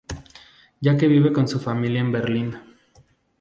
Ya 0.79 0.97
que 0.97 1.07
vive 1.07 1.31
con 1.31 1.47
su 1.47 1.59
familia 1.59 2.01
en 2.01 2.11
Berlín. 2.11 2.55